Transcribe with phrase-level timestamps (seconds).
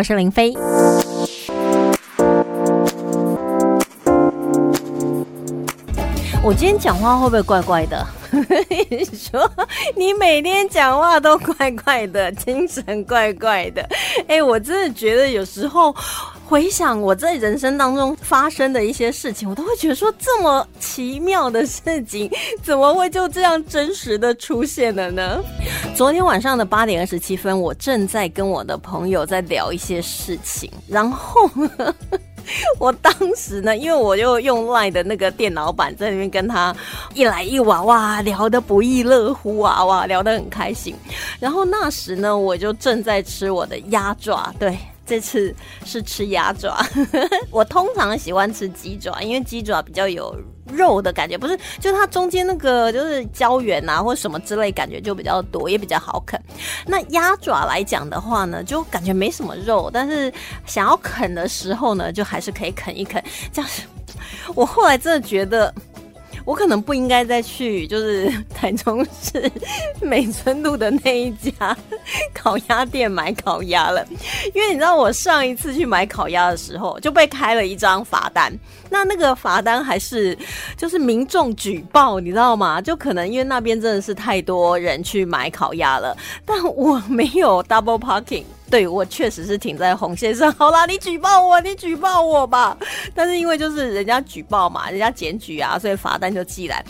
[0.00, 0.54] 我是林飞。
[6.42, 8.06] 我今天讲话会不会怪怪的？
[8.88, 9.46] 你说
[9.94, 13.86] 你每天讲话都怪怪的，精神怪怪的。
[14.26, 15.94] 哎，我真的觉得有时候
[16.50, 22.28] 回想我在人生当中发生的一些事情，我都会觉得说这么奇妙的事情，
[22.60, 25.40] 怎么会就这样真实的出现了呢？
[25.94, 31.94] 昨天晚上的八点二十七分，我正在跟我的朋友在聊一些事情，然后呢。
[32.80, 36.74] 我当时呢，因为我就用 Line 的那个电脑版在那边跟他
[37.14, 40.96] 一来一往，哇，聊得不亦乐乎啊，哇，聊得很开心。
[41.38, 44.76] 然后那时呢，我就正在吃我的鸭爪，对。
[45.10, 45.52] 这次
[45.84, 46.80] 是吃鸭爪，
[47.50, 50.32] 我通常喜欢吃鸡爪，因为鸡爪比较有
[50.68, 56.40] 肉的感觉，不是，就它中间那个就是胶原啊，或什么之类，感觉就比较多，也比较好啃。
[56.86, 60.32] 那鸭爪来讲的话呢，就感觉没什么肉，但是
[60.64, 63.20] 想要啃的时候呢，就还是可以啃一啃。
[63.52, 63.68] 这样，
[64.54, 65.74] 我后来真的觉得。
[66.44, 69.50] 我可能不应该再去，就是 台中市
[70.00, 71.76] 美村路的那一家
[72.34, 74.04] 烤鸭店买烤鸭了，
[74.54, 78.52] 因为你知道我上一次去买烤鸭的时候就被开了一张罚单，
[78.88, 80.36] 那那个罚单还是
[80.76, 82.80] 就是民众举报，你知道吗？
[82.80, 88.44] 就可能因为那边真的是太多人去买烤鸭了，但我没有 double parking。
[88.70, 90.50] 对我确实是停在红线上。
[90.56, 92.76] 好啦，你举报我，你举报我吧。
[93.14, 96.84] 但是因为就是人家举报嘛，人家检举啊，所以罚单就寄来，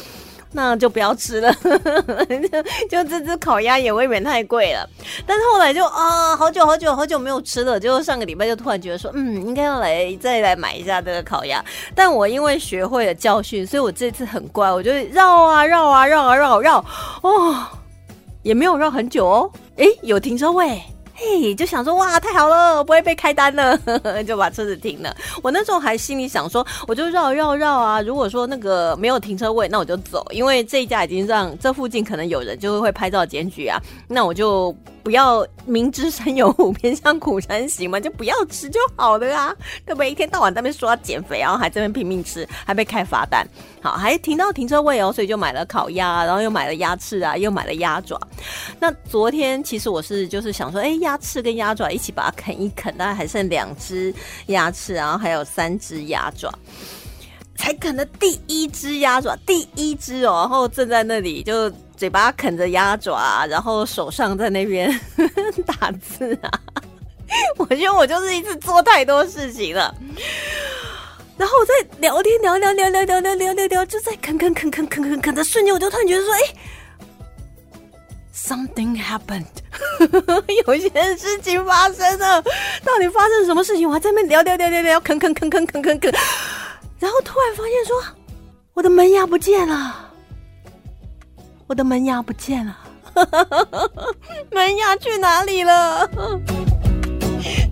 [0.52, 1.50] 那就不要吃了。
[2.90, 4.86] 就这只烤鸭也未免太贵了。
[5.26, 11.64] 但是后来就啊，好久好久好久没有吃了，就上个礼拜就突然觉得说，嗯，应该要来再来买一下这个烤鸭。
[11.94, 16.84] 但我因为学会了教训，所以我这次很乖，我就绕啊绕啊绕啊绕绕，
[17.22, 17.56] 哦，
[18.42, 19.50] 也没有绕很久哦。
[19.76, 20.78] 诶，有停车位。
[21.22, 23.78] 嘿，就想说哇，太好了，不会被开单了，
[24.26, 25.14] 就把车子停了。
[25.42, 28.00] 我那时候还心里想说，我就绕绕绕啊。
[28.00, 33.78] 如果说那个没有停车位，那我就走，因为这一家已经让这附近可能有人就会拍照检举啊。
[34.08, 34.74] 那我就。
[35.02, 39.50] 不要明知山有虎， 偏向虎山行嘛，就不要吃就好了啊，
[39.86, 40.10] 对不对？
[40.10, 43.48] 一天到晚在那边说要减肥，然后还在那边拼命吃，还被开罚单。
[43.80, 48.20] 好，还停到停车位哦，所以就买了烤鸭，然后又买了鸭翅啊，又买了鸭爪。
[48.78, 54.14] 那昨天其实我是就是想说，哎，呀鸭翅跟鸭爪一起把它啃一啃，大概还剩两只
[54.46, 56.48] 鸭翅，然后还有三只鸭爪，
[57.56, 61.70] 才啃了第一只鸭爪，第一只哦，然后正在那里就。
[62.00, 64.90] 嘴巴啃着鸭爪，然后手上在那边
[65.66, 66.48] 打字啊！
[67.58, 69.94] 我觉得我就是一次做太多事情了。
[71.36, 76.40] 然后我在聊天聊聊聊聊聊聊聊聊聊，就在啃啃啃啃啃啃啃的瞬间，我就突然觉得说：“哎
[78.34, 79.46] ，something happened，
[80.66, 82.42] 有一件事情发生了。
[82.84, 83.88] 到底发生什么事情？
[83.88, 86.12] 我还在那边聊聊聊聊聊，啃啃啃啃啃啃啃，
[86.98, 88.02] 然后突然发现说，
[88.74, 90.06] 我的门牙不见了。”
[91.70, 92.76] 我的门牙不见了，
[94.50, 95.98] 门牙去哪里了？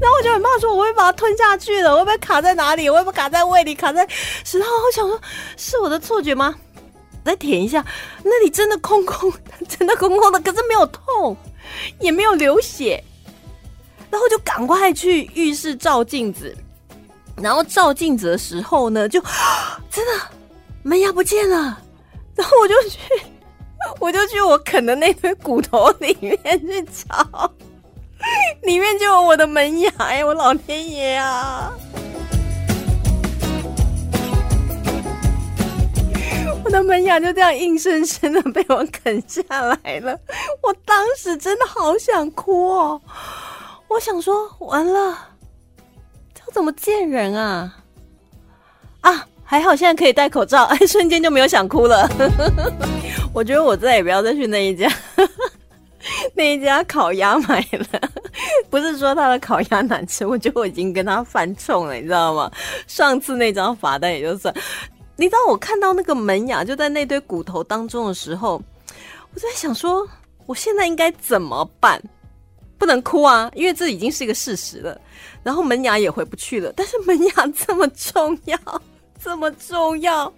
[0.00, 2.88] 然后我就很怕说我会把它吞下去了，我会不会卡在哪里？
[2.88, 3.74] 我会不会卡在胃里？
[3.74, 4.06] 卡在
[4.44, 4.66] 石头？
[4.66, 5.20] 我想说
[5.56, 6.54] 是我的错觉吗？
[7.24, 7.84] 再舔一下，
[8.22, 9.32] 那里真的空空，
[9.78, 11.36] 真的空空的，可是没有痛，
[12.00, 13.02] 也没有流血。
[14.10, 16.56] 然后就赶快去浴室照镜子，
[17.36, 19.20] 然后照镜子的时候呢，就
[19.90, 20.22] 真的
[20.82, 21.78] 门牙不见了。
[22.34, 22.98] 然后我就去。
[24.00, 27.48] 我就去我啃的那堆骨头里面去找，
[28.64, 30.24] 里面就有我的门牙哎！
[30.24, 31.72] 我老天爷啊！
[36.68, 40.14] 我的门牙就这样硬生生的被我啃下来了。
[40.60, 43.00] 我当时真的好想哭哦！
[43.88, 45.18] 我想说，完了，
[46.34, 47.74] 这怎么见人啊？
[49.00, 49.26] 啊！
[49.42, 52.06] 还好现在可以戴口罩，哎， 瞬间就没有想哭了。
[53.32, 54.92] 我觉得我再也不要再去那一家，
[56.34, 58.10] 那一家烤鸭买了。
[58.68, 62.52] 不是说他的烤鸭难吃，我觉得我已经跟他犯冲了，你知道吗？
[62.86, 64.54] 上次那张罚单也就算。
[65.20, 68.62] 你知道我看到那个门牙就在那堆骨头当中的时候，
[69.34, 70.08] 我在想说，
[70.46, 72.00] 我现在应该怎么办？
[72.78, 74.96] 不能哭啊，因为这已经是一个事实了。
[75.42, 78.56] 然后门牙也回不去了，但是门牙这么重要。
[79.20, 80.32] 这么重要，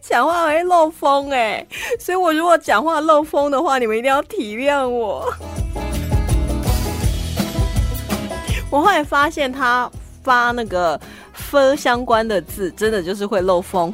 [0.00, 1.66] 讲话会漏风哎，
[2.00, 5.30] 所以我如果讲话漏风的话，你们一定要体谅我。
[8.70, 9.90] 我后来发现他
[10.22, 11.00] 发那个
[11.32, 13.92] “f” 相关的字，真的就是会漏风，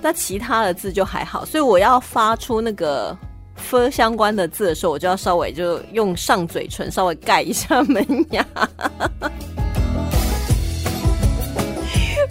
[0.00, 1.44] 那其他的字就还好。
[1.44, 3.16] 所以我要发出那个
[3.56, 8.44] “f” 相关的字的时候，我就要稍微就用上嘴唇稍微盖一下门牙。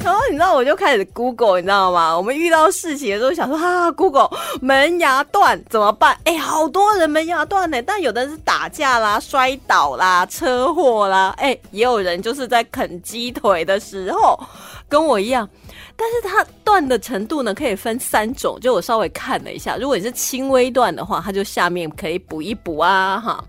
[0.03, 2.15] 然后你知道我就开始 Google，你知道吗？
[2.15, 4.29] 我们遇到事情的时候想说啊，Google
[4.61, 6.17] 门牙断怎么办？
[6.23, 14.39] 哎，好多人门牙断呢，但有的人是打架啦、摔倒啦、车祸啦，哎，也有人就是在啃鸡腿的时候
[14.87, 15.47] 跟我一样。
[15.95, 18.57] 但是它断的程度呢，可以分三种。
[18.61, 23.43] 就我稍微看了一下，如果你是轻微断的话，它就下面可以补一补啊，哈。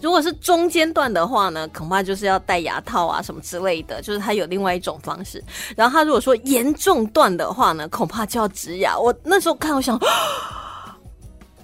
[0.00, 5.42] 如果是中间断的话呢，恐怕就是要戴牙套啊什么之类的，就是它有另外一种方式。
[5.76, 8.98] 然后它如果说严重断的话呢，恐怕就要植牙。
[8.98, 9.98] 我那时候看，我想。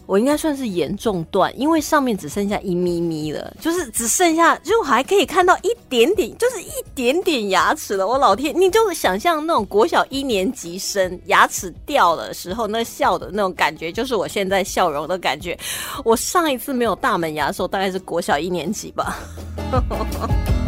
[0.06, 8.06] 我应该算是严重断，因为上面只剩下一咪咪了，就是只剩下，就还可以看到一点点，就是一点点牙齿了。
[8.06, 15.58] 我老天，你就想象那种国小一年级生牙齿掉的时候，那笑的那种感觉，就是我现在笑容的感觉。
[16.04, 19.16] 我上一次没有大门牙的时候，大概是国小一年级吧。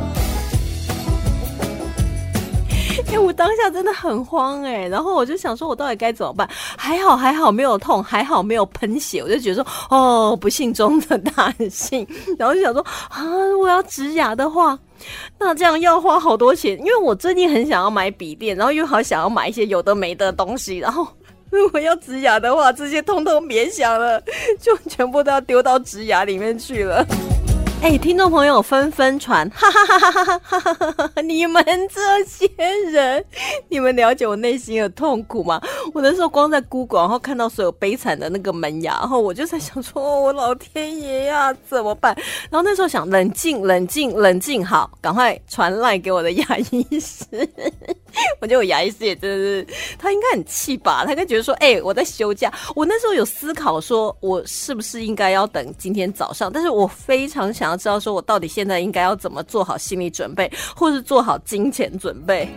[3.14, 6.48] 哎，我当下真的很慌哎，然后我就想说，我到底该怎么办？
[6.76, 12.04] 还好还好没有痛，还好没有喷血，我就觉得说，哦，不幸中的大幸。
[12.36, 13.22] 然后就想说，啊，
[13.60, 14.76] 我要植牙的话，
[15.38, 21.06] 那这样要花好多钱，因为我最近很想要买笔电，然后又好想要买一些有的没的东西，然后
[21.50, 24.20] 如果要植牙的话，这些通通别想了，
[24.60, 27.06] 就全部都要丢到植牙里面去了。
[27.84, 30.34] 哎，听众朋友纷纷传， 哈哈哈哈
[30.64, 31.20] 哈哈！
[31.20, 32.48] 你们这些
[32.90, 33.22] 人，
[33.68, 35.60] 你们了解我内心的痛苦吗？
[35.92, 42.16] 我那时候光在孤寡然后看到所有悲惨的那个门牙，然后我就在想说，我老天爷呀，怎么办？
[42.50, 47.26] 然后那时候想，冷静，冷静，冷静，好，赶快传赖给我的牙医师。
[48.40, 49.66] 我觉得我牙医师也真的是，
[49.98, 51.04] 他应该很气吧？
[51.04, 52.52] 他应该觉得说，哎，我在休假。
[52.74, 56.50] 我那时候有思考说，我是不是应该要等今天早上？
[56.52, 57.76] 但是我非常想要。
[57.76, 62.48] 知道说我到底现在应该要怎么做好心理准备，或是做好金钱准备？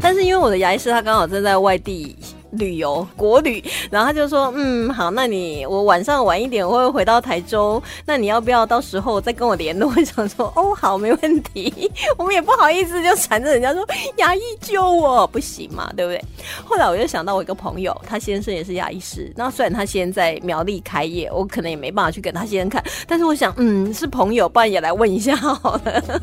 [0.00, 2.16] 但是因为我的牙医师他刚好正在外地。
[2.52, 9.90] 旅游国旅，然后他就说，嗯，好，那你我晚上晚一点我会回到台中，那你要不要到时候再跟我联络？
[10.04, 11.90] 想说，哦，好，没问题。
[12.16, 13.86] 我们也不好意思就缠着人家说
[14.16, 16.24] 牙医救我，不行嘛，对不对？
[16.64, 26.20] 后来我就想到我一个朋友，他先生也是牙医师，那虽然他现在苗栗开业，我可能也没办法去跟他先生看，但是我想，嗯，是朋友，不然也来问一下好了。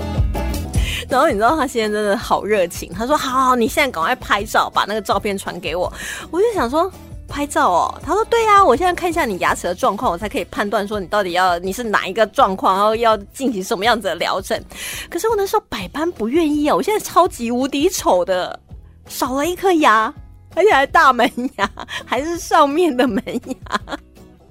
[1.10, 5.92] 然后你知道他现在真的好热情，他说：“好，好，你现在赶快拍照，把那个照片传给我。”
[6.30, 6.92] 我就想说
[7.28, 14.62] 拍照哦，他说：“对呀，我现在看一下你牙齿的状况，我才可以判断说你到底要你是哪一个状况，然后要进行什么样子的疗程。”
[15.10, 18.60] 可是我那时候百般不愿意啊，我现在超级无敌丑的，
[19.08, 20.14] 少了一颗牙，
[20.56, 21.70] 而且还大门牙，
[22.06, 23.98] 还是上面的门牙。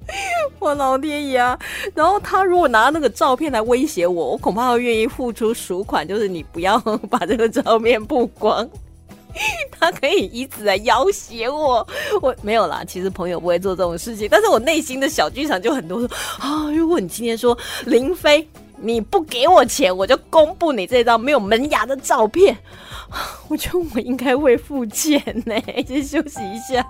[0.58, 1.38] 我老天爷！
[1.38, 1.58] 啊！
[1.94, 6.78] 然后他如果拿那个照片来威胁我，我恐怕会愿意付出赎款，就是你不要
[7.10, 8.68] 把这个照片曝光。
[9.78, 11.86] 他可以以此来要挟我，
[12.22, 12.82] 我没有啦。
[12.86, 16.00] 其实朋友不会做这种事情，但是我内心的小剧场就很多。
[16.00, 16.08] 说
[16.40, 18.48] 啊，如果你今天说林飞
[18.78, 22.56] 你不给我钱，我就公布你这张没有门牙的照片。
[23.48, 25.54] 我觉得我应该会付钱呢。
[25.86, 26.84] 先休息一下。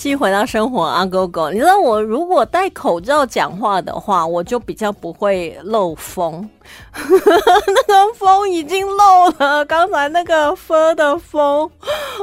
[0.00, 6.48] 继续回到生活啊，狗狗，你知道我如果戴口罩讲话的话，我就比较不会漏风。
[6.94, 11.68] 那个风已经漏了，刚才那个风的风，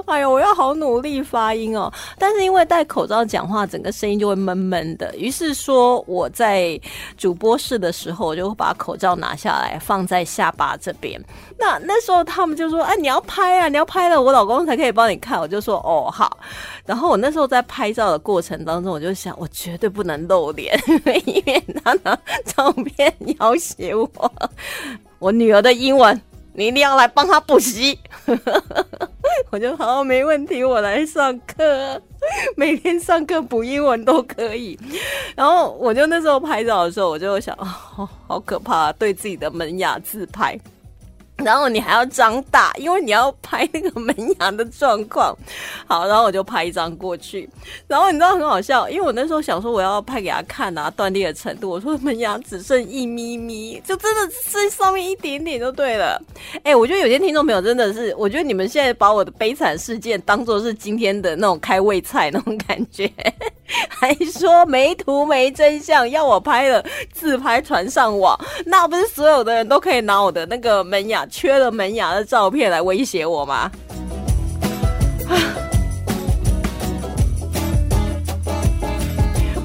[0.07, 1.91] 哎呦，我要好努力发音哦。
[2.17, 5.13] 但是因为戴口罩讲话，整个声音就会闷闷的。
[5.15, 6.79] 于是说我在
[7.17, 11.21] 主播室的时候，我就把口罩拿下来放在下巴这边。
[11.59, 16.37] 那那时候他们就说：“哎，你要拍啊，你要拍了，我老公才可以帮你看。”我就说：“哦，好。”
[16.85, 20.79] 然后我那时候在拍照的过程当中，我就想，我绝对不能露脸，
[21.25, 24.09] 因为他拿照片要挟我。
[25.19, 26.19] 我女儿的英文，
[26.53, 27.99] 你一定要来帮她补习。
[29.51, 32.01] 我就好，没问题，我来上课，
[32.55, 34.77] 每天上课补英文都可以。
[35.35, 40.59] 然后我就那时候拍照的时候，我就想，哦，好可怕，对自己的门牙自拍。
[41.43, 45.35] 然后你还要张大，因为你要拍那个门牙的状况。
[45.85, 47.47] 好，然后我就拍一张过去。
[47.87, 51.69] 然后你知道很好笑，因为我那时候想说我要拍给他看啊，断裂的程度。
[51.69, 56.21] 我说门牙只剩一咪咪，就真的剩上面一点点就对了。
[56.63, 63.11] 哎，我觉得有些听众朋友真的是，我觉得你们现在把我的悲惨事件当做是今天的那种开胃菜那种感觉，
[63.89, 71.25] 还说没图没真相，要我拍了自拍传上网，那不是所有的人都可以拿我的那个门牙？
[71.27, 73.69] 缺了门牙的照片来威胁我吗？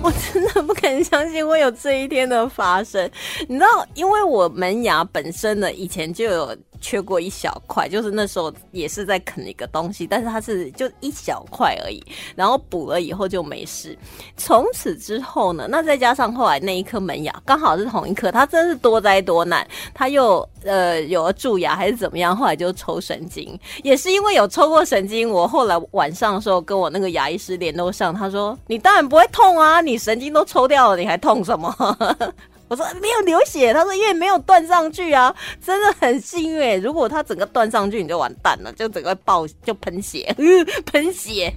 [0.02, 3.08] 我真的不敢相信会有这一天的发生。
[3.48, 6.56] 你知道，因为我门牙本身呢，以前就有。
[6.82, 12.04] 缺过一小块，就是那时候也是在啃一个东西，但是它是就一小块而已，
[12.36, 13.96] 然后补了以后就没事。
[14.36, 31.72] 从此之后呢，那再加上后来那一颗门牙刚好是同一颗，它真是多灾多难，它又呃有了蛀牙还是怎么样，后来就抽神经，也是因为有抽过神经，我后来晚上的时候跟我那个牙医师联络上，他说你当然不会痛啊，你神经都抽掉了，你还痛什么？
[32.72, 36.80] 我说没有流血，他说因为没有断上去啊，真的很幸运。
[36.80, 40.34] 如果他整个断上去，你就完蛋了，就整个爆就喷血，
[40.90, 41.52] 喷血。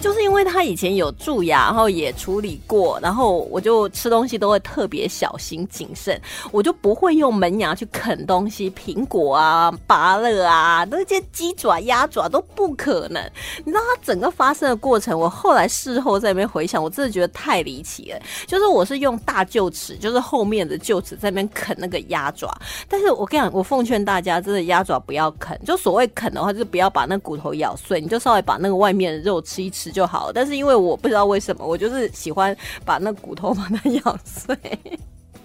[0.00, 6.18] 就是因为他以前有蛀牙，然后也处理过，然后我就吃东西都会特别小心谨慎，
[6.50, 13.22] 我就不会用门牙去啃东西，苹果啊、芭乐啊，那些鸡爪、鸭爪都不可能。
[13.58, 18.18] 你知道它整个发生的过程，我后来事后在那边回想，我真的觉得太离奇了。
[18.46, 22.50] 就是我是用大臼齿，就是后面的臼齿在那边啃那个鸭爪，
[22.88, 29.89] 但是我跟你讲，我奉劝大家，真的鸭爪不要啃，就所谓啃的话，就是不要把那骨头咬碎，你就稍微把那个外面的肉吃一吃。
[29.90, 34.56] 就好，但是因为我不知道为什么，我就是喜欢把那骨头把它咬碎。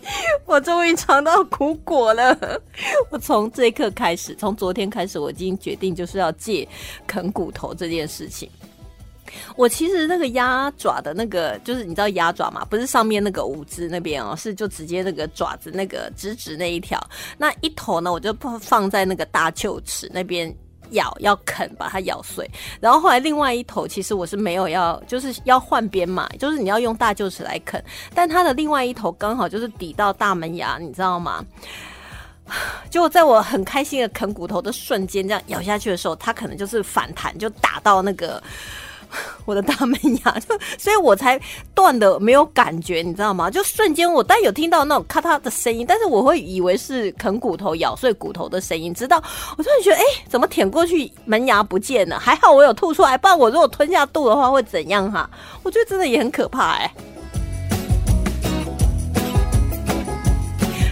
[0.46, 2.62] 我终于尝到苦果了。
[3.10, 6.68] 我从这一刻开始，从昨天开始，我已经决定就是要戒
[7.08, 8.48] 啃骨头这件事情。
[9.56, 17.04] 我其实那个鸭爪的那个，就是你知道鸭爪嘛，不是上面那个五只那边哦，是就直接那个爪子那个直直那一条，
[17.36, 20.56] 那一头呢，我就放在那个大臼齿那边。
[20.92, 22.50] 咬要啃，把它咬碎。
[22.80, 27.84] 然后后来另外一头，其实我是没有要，就是要换边嘛，就是你要用大臼齿来啃。
[28.14, 31.44] 但它的另外一头刚好就是抵到大门牙，你知道吗？
[32.90, 38.42] 就在我很开心的啃骨头的瞬间，这样咬下去的时候，它可能就是反弹，就打到那个。
[39.46, 41.40] 我的大门牙， 就所以我才
[41.74, 43.50] 断的没有感觉，你知道吗？
[43.50, 49.18] 就瞬间我但有听到那种咔嚓的声音，但是我会以为是啃骨头咬碎骨头的声音，直到
[49.58, 52.20] 我突然觉得，哎，怎么舔过去门牙不见了？
[52.20, 55.30] 还好我有吐出来，不然我如果吞下肚的话会怎样哈？
[55.64, 56.92] 我觉得真的也很可怕哎。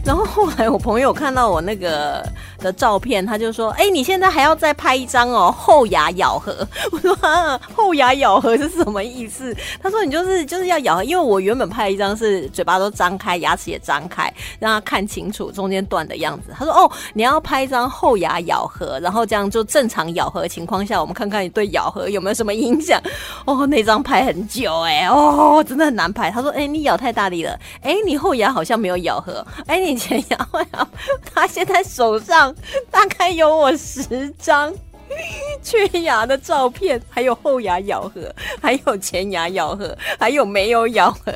[0.03, 2.23] 然后后来我朋友看到我那个。
[2.63, 6.65] 的照片，他就说：“哎，你现在还要再拍一张哦，后牙咬合。
[6.93, 22.97] ”我说：“啊，后牙咬合是什么意思？”他说：“你就是就是要咬合，因为我原本拍一张是嘴巴都张开，牙齿也张开，让他看清楚中间断的样子。”他说：“哦，你要拍一张后牙咬合，然后这样就正常咬合情况下，我们看看你对咬合有没有什么影响。”
[23.43, 26.31] 哦，那张拍很久哎，哦，真的很难拍。
[26.31, 30.87] 他说：“哎，你咬太大力了，哎，你后牙好像没有咬合，哎，你前牙会咬。”
[31.33, 32.53] 他现在手上。
[32.91, 34.73] 大概有我十张
[35.61, 41.33] 缺牙的照片，还有后牙咬合，还有前牙咬合，还有没有咬合。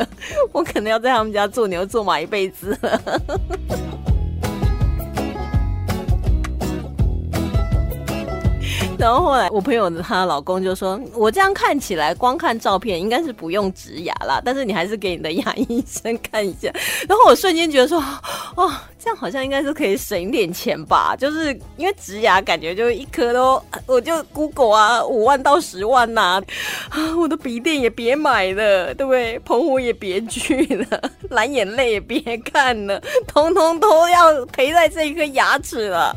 [0.51, 3.01] 我可能要在他们家做牛做马一辈子了。
[8.97, 16.71] 然后后来，我朋友的她老公就说：“我这样看起来，光看照片应该是不用植牙啦，但是你还是给你的牙 医生看一下。”
[17.07, 18.03] 然后我瞬间觉得说
[18.57, 21.15] ：“哦，这样好像应该是可以省一点钱吧？
[21.15, 26.41] 就是因为植牙感觉就一颗都，我就 Google 啊，五万到十万呐，
[26.89, 29.37] 啊，我的笔电也别买了，对不对？
[29.39, 36.15] 澎湖也别去了，蓝眼泪也别看了，通通都要赔在这一颗牙齿了。”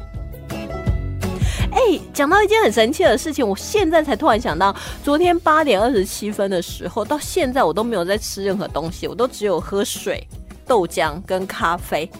[1.72, 4.74] 哎，讲到一件很神奇的事情，我现在才突然想到，
[5.04, 10.26] 昨天八点二十七分的时候，到现在我都没有在吃任何东西，我都只有喝水、
[10.66, 12.10] 豆浆跟咖啡。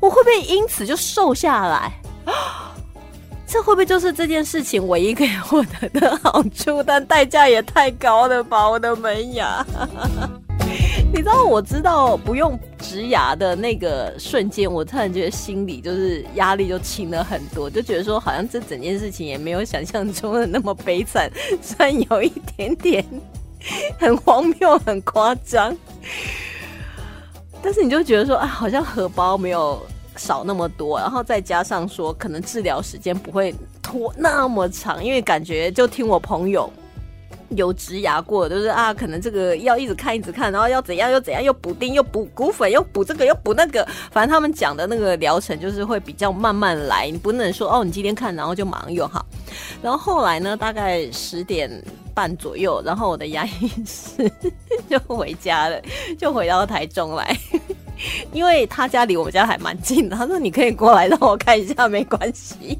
[0.00, 1.92] 我会不会因此就瘦下来？
[3.46, 6.82] 这会不会就是这件事情唯一可以获得的好处？
[6.82, 9.64] 但代价也太高了吧，我的门牙。
[11.12, 21.28] 你知道，我知道不用植牙的那个瞬间，我突然觉得心里就是压力就轻了很多，就觉得说好像这整件事情也没有想象中的那么悲惨，
[21.60, 23.04] 虽然有一点点
[23.98, 25.76] 很荒谬、很夸张，
[27.60, 33.52] 但是你就觉得说啊，好像荷包没有少那么多，然后再加上说可能治疗时间不会
[33.82, 36.72] 拖那么长，因为感觉就听我朋友。
[37.50, 49.24] 有植牙过，就是啊，可能这个要一直看一直看，然后要怎样又怎样，又补丁又补骨粉，又补这个又补那个，反正他们讲的那个疗程就是会比较慢慢来，你不能说哦，你今天看然后就马上用好。
[49.82, 51.70] 然后后来呢，大概十点
[52.14, 54.30] 半左右，然后我的牙医师
[54.88, 55.80] 就回家了，
[56.18, 57.36] 就回到台中来，
[58.32, 62.78] 因为他家离我们家还蛮近的，他说你可以过来让我看一下，没关系。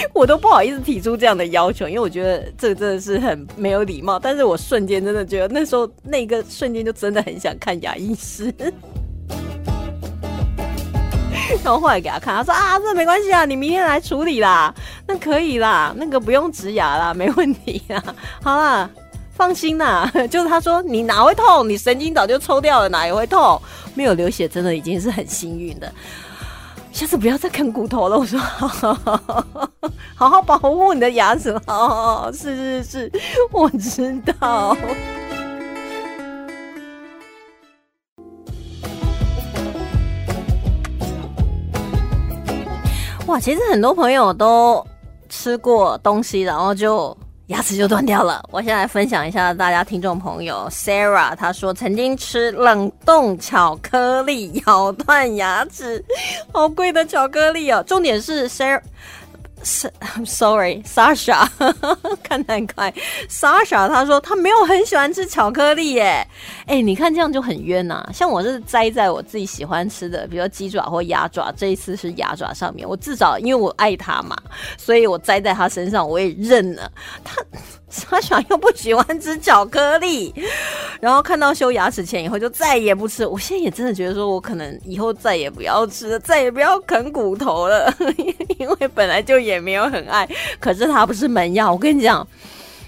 [0.14, 4.18] 我都不好意思提出这样的要求，因为我觉得这个真的是很没有礼貌。
[4.18, 8.54] 但是我瞬间真的觉得那时候那个瞬间就真的很想看牙医师。
[11.64, 14.74] 然后后来给他看，他说啊，这没关系啊，你明天来处理啦，
[15.06, 18.02] 那可以啦，那个不用植牙啦，没问题啦。
[18.44, 18.90] 好啦，
[19.32, 23.60] 放心啦，就是他说你哪会痛，你神经早就抽掉了，哪也会痛，
[23.94, 25.90] 没有流血，真的已经是很幸运的。
[26.98, 28.40] 下次不要再啃骨头了， 我说。
[30.16, 33.12] 好好保护你的牙齿， 好，是是是，
[33.52, 34.76] 我知道。
[43.26, 44.84] 哇，其实很多朋友都
[45.28, 47.16] 吃过东西，然后就
[47.48, 48.42] 牙齿就断掉了。
[48.50, 56.04] 我先来分享一下大家听众朋友 Sarah，她说曾经吃冷冻巧克力咬断牙齿，
[56.52, 57.82] 好贵的巧克力哦。
[57.86, 58.82] 重点是 Sarah。
[59.62, 59.92] 是，
[60.24, 61.48] sorry，Sasha，
[62.22, 62.92] 看太快。
[63.28, 66.26] Sasha 他说他没有很喜欢吃巧克力耶。
[66.66, 68.08] 哎，你看这样就很冤呐。
[68.12, 72.88] 像我是栽在我自己喜欢吃的，比如鸡爪或鸭爪，这一次是鸭爪上面。
[72.88, 74.36] 我至少因为我爱他嘛，
[74.78, 76.90] 所以我栽在他身上，我也认了
[77.24, 77.42] 他。
[77.90, 80.34] 沙小又不喜欢吃巧克力，
[81.00, 83.26] 然后看到修牙齿前以后就再也不吃。
[83.26, 87.92] 我现在也真的觉得说，我可能以后再也不要吃，再也不要啃骨头了，
[88.58, 90.28] 因为本来就也没有很爱。
[90.60, 92.26] 可是它不是门牙，我跟你讲，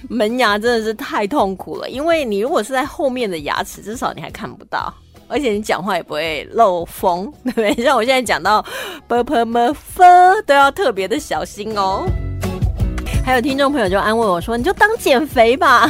[0.08, 1.88] 门牙真的是太痛苦了。
[1.88, 4.92] 因为你如果是在后面的牙齿，至少你还看不到，
[5.28, 7.84] 而且你讲话也不会漏风，对不对？
[7.84, 8.62] 像我现在讲到
[9.08, 10.02] “b p m f”
[10.46, 12.04] 都要特别的小心哦。
[13.24, 15.88] 还有听众朋友就安慰我说：“你就当减肥吧，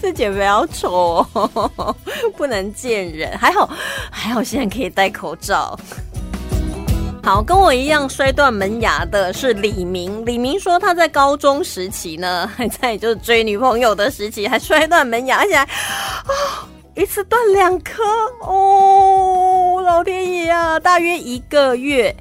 [0.00, 1.96] 这减肥好丑哦，
[2.36, 3.36] 不能见人。
[3.36, 3.68] 还好，
[4.10, 5.76] 还好现在可以戴口罩。
[7.22, 10.24] 好，跟我一样摔断门牙的是李明。
[10.24, 15.66] 李明说他在高中时期呢，还 在就是追女朋友的时期，还摔断门牙，而且啊，
[16.94, 18.04] 一次断两颗
[18.42, 22.14] 哦，老天爷啊，大约一个月。”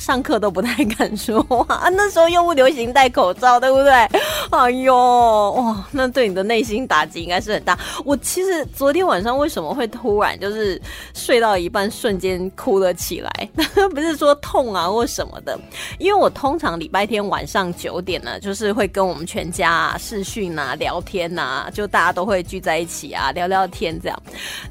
[0.00, 3.92] 上课都不太敢说话啊， 那时候又不流行戴口罩，对不对？
[4.50, 4.96] 哎呦，
[5.52, 7.78] 哇，那对你的内心打击应该是很大。
[8.04, 10.80] 我其实昨天晚上为什么会突然就是
[11.14, 13.30] 睡到一半瞬间哭了起来？
[13.94, 15.58] 不是说痛啊或什么的，
[15.98, 24.22] 因为我通常礼拜天晚上九点呢，就是会跟我们全家啊视讯啊、聊天呐，就大家都会聚在一起啊，聊聊天这样。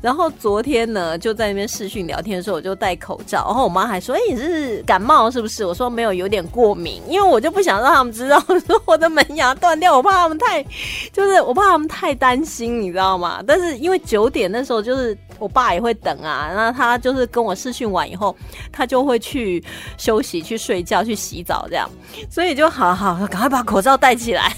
[0.01, 5.65] 然后昨天呢，就在那边视讯聊天的时候，我就戴口罩，然后我妈还说：“哎，你是感冒？”是不是？
[5.65, 10.63] 我说没有，有点过敏，因为我就不想让他们知道说我的门牙断掉，我怕他们太，
[11.11, 13.41] 就是我怕他们太担心，你知道吗？
[13.47, 15.17] 但是因为九点那时候就是。
[15.39, 18.35] 我爸也会等啊，然后他就是跟我试训完以后，
[18.73, 19.63] 他就会去
[19.97, 21.89] 休息、去睡觉、去洗澡这样，
[22.29, 24.53] 所以就好好赶快把口罩戴起来。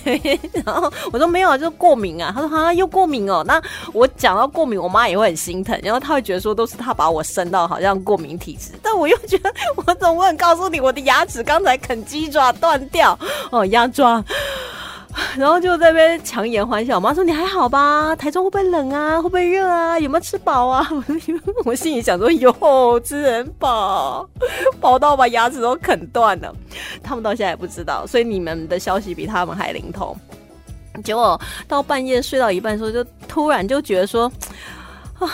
[0.66, 2.32] 然后我说没有，就是过敏啊。
[2.36, 3.44] 他说啊，又过敏哦。
[3.46, 3.62] 那
[3.94, 13.18] 我讲到过敏，我妈也会很心疼，然后她会觉得说都是他把我生到好像过敏体质，但我又觉得我总不能告告诉你我的牙齿刚才啃鸡爪断掉
[13.52, 14.22] 哦，鸭爪。
[15.38, 16.96] 然后就在那边强颜欢笑。
[16.96, 18.14] 我妈说：“你还好吧？
[18.18, 19.16] 台中会不会冷啊？
[19.16, 19.98] 会不会热啊？
[19.98, 20.86] 有没有吃饱啊？”
[21.64, 24.28] 我心里想说：“有，吃很饱，
[24.82, 26.54] 饱到把牙齿都啃断了。”
[27.02, 30.14] 他们到现在也不知道，所以你们的消息比他们还灵通。
[31.02, 34.30] 结果到半夜睡到一半的时候，就突然就觉得说
[35.18, 35.32] ：“啊，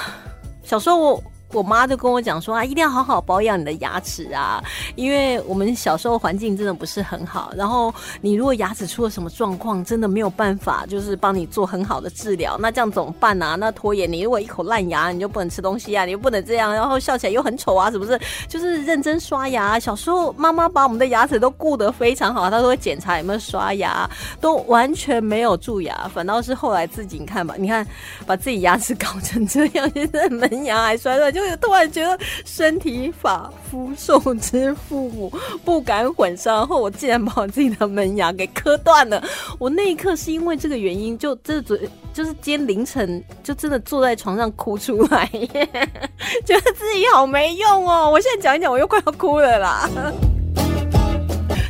[0.64, 1.24] 小时候我。”
[1.54, 4.62] 我妈就跟我讲说啊，一定要好好保养你的牙齿啊，
[4.96, 7.52] 因为我们小时候环境真的不是很好。
[7.56, 13.56] 然后你如果牙齿出了什么状况，真的没有办法，就是帮你做很好的治疗，那这样怎么办呢？
[13.58, 18.20] 那拖延，你如果一口烂牙，你就不能吃东西啊，你又不能这样，然后笑起来又很丑啊，是不是？
[18.50, 19.80] 就是认真刷牙。
[19.80, 24.10] 小时候妈妈把我们的牙齿都顾得非常好，她都会检查有没有刷牙，
[24.42, 27.88] 都完全没有蛀牙，反倒是后来自己你看吧，你看
[28.26, 31.37] 把自己牙齿搞成这样，现在门牙还摔断。
[31.46, 35.32] 就突然觉得身体发肤受之父母，
[35.64, 36.48] 不敢混淆。
[36.48, 39.24] 然后我竟然把我自己的门牙给磕断了。
[39.60, 41.78] 我那一刻是因为这个原因，就这昨
[42.14, 45.30] 就是今天凌晨就真的坐在床上哭出来，
[46.46, 48.10] 觉得自己好没用哦。
[48.10, 49.90] 我现在讲一讲，我又快要哭了啦。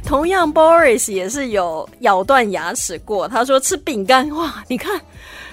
[0.06, 3.28] 同样，Boris 也是有咬断牙齿过。
[3.28, 5.02] 他说吃饼干，哇，你看。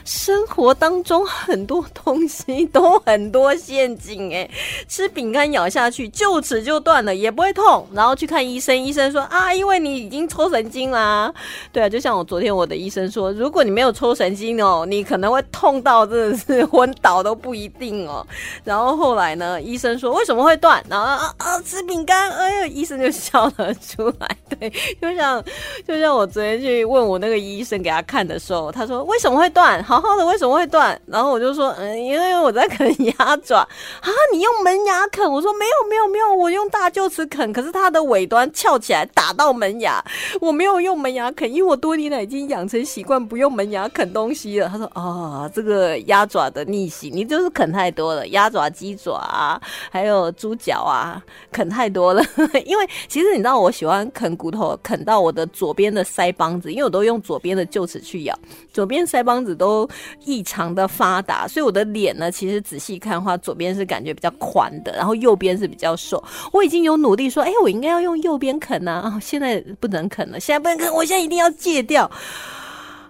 [0.05, 4.49] 生活当中很多东西都很多陷阱哎，
[4.87, 11.33] 吃饼干咬下去就齿就断了也不会痛，然后去看医生，医生说啊，因为你已经抽神经啦。
[11.73, 18.27] 对啊，就像我昨天我的医生说，如果你没有抽神经哦，你可能会痛到真的是昏倒都不一定哦。
[18.63, 20.85] 然后后来呢，医生说为什么会断？
[20.89, 24.37] 然后啊啊吃饼干，哎呦，医生就笑了出来。
[24.59, 25.43] 对，就像
[25.89, 29.83] 就像我昨天去问我那个医生给他看的时候，他说为什么会断？
[29.83, 31.01] 好好的为什么会断？
[31.07, 35.31] 然后我就说嗯，因为我在啃鸭爪啊，你用门牙啃？
[35.31, 40.05] 我说没有没有没有，我用大臼齿啃，可是它的尾端翘起来打到门牙，
[40.41, 44.69] 我没有用门牙啃，因为我多年来已经养成习惯不用门牙啃东西了。
[44.69, 52.23] 他说啊，这个鸭爪的逆袭，你就是啃太多了，鸭爪、鸡爪啊，还有猪脚啊，啃太多了。
[52.65, 58.39] 因为其实你知道，我喜欢啃骨头，啃到我的左边的腮帮子，因为我都用左边的臼齿去咬，
[58.73, 59.84] 左边腮帮子都
[60.25, 66.23] 异常的发达，所以我的脸呢，其实仔细看的话，左边是感觉比较宽的，然后右边是比较瘦。
[66.53, 72.11] 我已经有努力说，哎，我应该要用右边啃呢，啊， 现在不能啃了，现在不能啃，我现在一定要戒掉。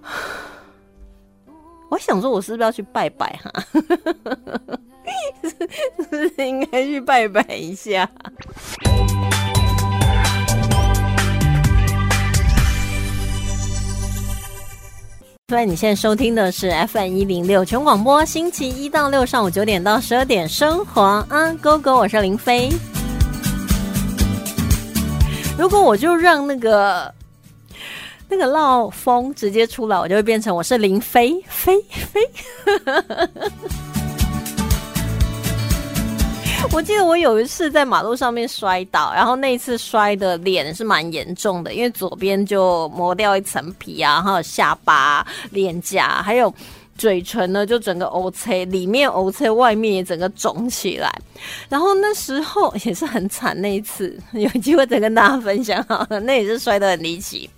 [1.91, 3.51] 我想说，我是不是要去拜拜 哈？
[5.43, 8.11] 是不是应该去拜拜一下？
[15.63, 22.71] 你现在收听的是 FM 一零六全广播，星期一到六上午九点到十二点，生活啊哥哥我是林飞。
[25.59, 27.13] 如果我就让那个
[28.29, 32.21] 那个闹风直接出来，我就会变成我是林飞飞飞。
[36.75, 46.53] 我记得我有一次在马路上面摔倒，然后那一次摔的脸是蛮严重的，因为左边就磨掉一层皮啊，还有下巴、脸颊，还有
[46.99, 51.09] 嘴唇呢，就整个 O C，里面 O C，外面也整个肿起来。
[51.69, 57.49] 然后那时候也是很惨，那一次 有机会再跟大家分享好了，那也是摔得很离奇。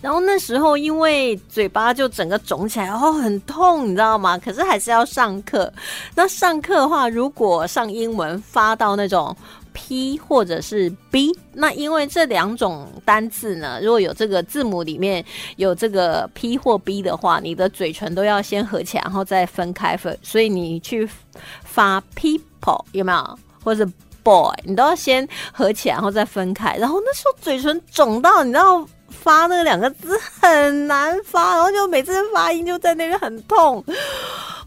[0.00, 4.38] 然后那时候因为嘴巴就整个肿起来，然后很痛，你知道吗？
[4.38, 5.72] 可是还是要上课。
[6.14, 9.34] 那上课的话，如果上英文发到那种
[9.72, 15.24] P 或者是 B，那因为这两种单字呢，如果有这个字母里面
[15.56, 20.18] 有这个 P 或 B 的话，你的嘴唇都要先合起来，然后再分开分。
[20.22, 21.08] 所以你去
[21.62, 23.38] 发 people 有没有？
[23.62, 23.86] 或者
[24.22, 26.76] boy，你都要先合起来，然后再分开。
[26.76, 28.86] 然后那时候嘴唇肿到，你知道。
[29.26, 33.84] 发那两个字很难发，然后就每次发音就在那边很痛。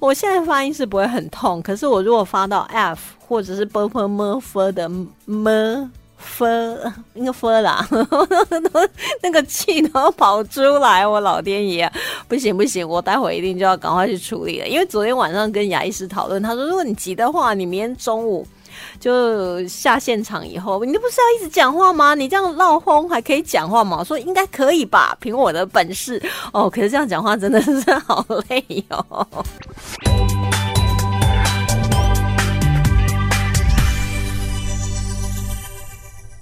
[0.02, 4.92] 我现在发音是不会很痛，可是我如果发到 f 或者是 b p m f 的
[5.28, 6.46] m f
[7.14, 7.88] 应该 f 啦，
[9.22, 11.90] 那个气都要跑出来，我老天爷，
[12.28, 14.68] 不行不行，我待会一定就要赶快去处理了。
[14.68, 18.46] 因为昨天晚上跟牙医师讨论，他说如果你急的话，你明天中午。
[19.00, 22.14] 就下现场以后，你不是要一直讲话吗？
[22.16, 23.98] 你这样闹哄还可以讲话吗？
[24.00, 26.70] 我说应该可以吧，凭我的本事哦。
[26.70, 29.28] 可是这样讲话真的是好累哦。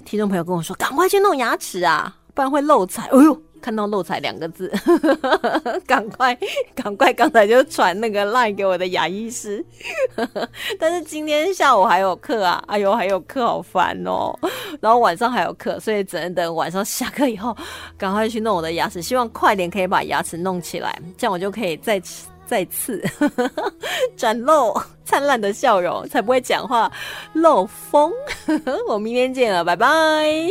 [0.04, 3.04] 听众朋友跟我说，赶快去弄牙齿啊，不然会漏财。
[3.04, 3.40] 哎呦！
[3.60, 4.72] 看到“漏财”两个字，
[5.86, 6.36] 赶 快
[6.74, 7.12] 赶快！
[7.12, 9.64] 刚才就传那个 line 给我的牙医师，
[10.78, 12.62] 但是今天下午还有课啊！
[12.66, 14.32] 哎呦，还有课，好烦哦！
[14.80, 17.56] 然后晚上还有课，所以只能等晚上下课以后，
[17.96, 19.02] 赶快去弄我的牙齿。
[19.02, 22.00] 希望快点可以把牙齿弄起来，这样我就可以再
[22.46, 23.02] 再次
[24.16, 26.90] 展露灿烂的笑容，才不会讲话
[27.32, 28.12] 漏风。
[28.88, 30.50] 我明天见了，拜拜。